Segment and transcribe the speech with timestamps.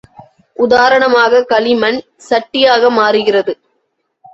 [0.57, 1.99] உதாரணமாக களிமண்,
[2.29, 3.55] சட்டியாக மாறுகிறது.